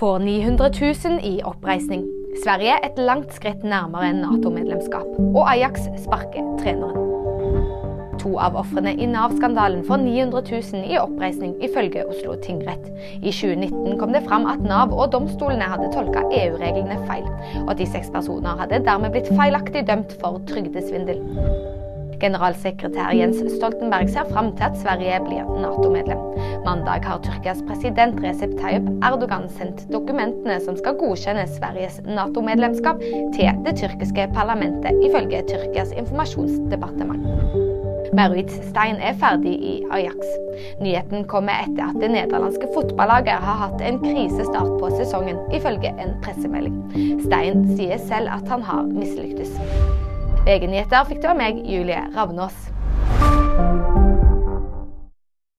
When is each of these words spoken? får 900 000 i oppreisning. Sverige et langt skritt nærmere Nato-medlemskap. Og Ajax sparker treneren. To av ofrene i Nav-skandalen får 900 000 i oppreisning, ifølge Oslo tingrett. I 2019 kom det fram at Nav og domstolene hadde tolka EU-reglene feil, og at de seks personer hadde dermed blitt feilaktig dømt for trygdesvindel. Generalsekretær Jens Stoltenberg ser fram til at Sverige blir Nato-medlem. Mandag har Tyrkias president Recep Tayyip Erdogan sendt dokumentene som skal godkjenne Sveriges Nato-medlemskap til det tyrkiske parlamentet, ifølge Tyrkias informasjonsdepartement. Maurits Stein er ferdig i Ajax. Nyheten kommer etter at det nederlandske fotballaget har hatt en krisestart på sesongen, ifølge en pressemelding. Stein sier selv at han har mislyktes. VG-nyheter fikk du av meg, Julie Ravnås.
får 0.00 0.18
900 0.18 0.70
000 1.04 1.20
i 1.22 1.42
oppreisning. 1.44 2.04
Sverige 2.44 2.72
et 2.84 2.98
langt 2.98 3.34
skritt 3.36 3.64
nærmere 3.64 4.12
Nato-medlemskap. 4.16 5.04
Og 5.34 5.42
Ajax 5.50 5.90
sparker 6.00 6.46
treneren. 6.62 6.96
To 8.22 8.32
av 8.40 8.56
ofrene 8.56 8.94
i 8.96 9.08
Nav-skandalen 9.08 9.82
får 9.84 10.00
900 10.00 10.42
000 10.72 10.88
i 10.94 10.96
oppreisning, 11.00 11.52
ifølge 11.64 12.06
Oslo 12.08 12.38
tingrett. 12.46 12.88
I 13.20 13.32
2019 13.32 13.98
kom 14.00 14.16
det 14.16 14.24
fram 14.24 14.48
at 14.48 14.64
Nav 14.64 14.96
og 14.96 15.12
domstolene 15.12 15.68
hadde 15.68 15.92
tolka 15.92 16.24
EU-reglene 16.32 16.96
feil, 17.04 17.28
og 17.66 17.74
at 17.74 17.84
de 17.84 17.88
seks 17.92 18.08
personer 18.16 18.56
hadde 18.60 18.80
dermed 18.88 19.12
blitt 19.12 19.28
feilaktig 19.36 19.84
dømt 19.88 20.16
for 20.20 20.40
trygdesvindel. 20.48 21.20
Generalsekretær 22.20 23.16
Jens 23.16 23.44
Stoltenberg 23.56 24.08
ser 24.12 24.28
fram 24.32 24.52
til 24.56 24.68
at 24.68 24.80
Sverige 24.80 25.20
blir 25.28 25.56
Nato-medlem. 25.60 26.29
Mandag 26.64 27.04
har 27.04 27.18
Tyrkias 27.24 27.62
president 27.68 28.20
Recep 28.22 28.52
Tayyip 28.60 28.88
Erdogan 29.04 29.48
sendt 29.48 29.86
dokumentene 29.92 30.58
som 30.60 30.76
skal 30.76 30.98
godkjenne 31.00 31.46
Sveriges 31.48 32.00
Nato-medlemskap 32.04 33.00
til 33.34 33.62
det 33.64 33.76
tyrkiske 33.80 34.26
parlamentet, 34.34 34.92
ifølge 35.06 35.42
Tyrkias 35.48 35.94
informasjonsdepartement. 35.96 37.24
Maurits 38.12 38.58
Stein 38.68 38.98
er 39.00 39.16
ferdig 39.20 39.54
i 39.54 39.74
Ajax. 39.94 40.18
Nyheten 40.82 41.24
kommer 41.30 41.62
etter 41.64 41.86
at 41.88 42.00
det 42.02 42.10
nederlandske 42.12 42.68
fotballaget 42.74 43.40
har 43.46 43.62
hatt 43.64 43.84
en 43.86 44.00
krisestart 44.02 44.74
på 44.82 44.90
sesongen, 44.98 45.38
ifølge 45.56 45.94
en 45.96 46.18
pressemelding. 46.24 46.76
Stein 47.24 47.64
sier 47.76 48.02
selv 48.10 48.32
at 48.36 48.50
han 48.52 48.66
har 48.66 48.90
mislyktes. 48.90 49.54
VG-nyheter 50.44 51.08
fikk 51.08 51.22
du 51.24 51.30
av 51.32 51.40
meg, 51.40 51.64
Julie 51.64 52.02
Ravnås. 52.16 52.68